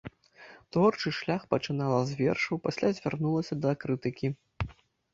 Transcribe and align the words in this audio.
Творчы 0.77 1.09
шлях 1.17 1.41
пачынала 1.55 2.01
з 2.13 2.19
вершаў, 2.23 2.55
пасля 2.67 2.87
звярнулася 3.03 3.63
да 3.67 3.79
крытыкі. 3.85 4.27